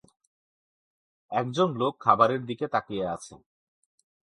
[1.31, 3.33] একজন লোক খাবারের দিকে তাকিয়ে আছে।